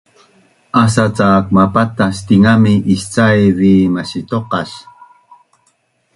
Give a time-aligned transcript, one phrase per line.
[0.83, 4.71] Asa cak mapatas tingami iscaiv vi masitoqas